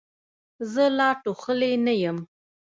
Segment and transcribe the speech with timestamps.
[0.71, 2.17] زه لا ټوخلې نه یم.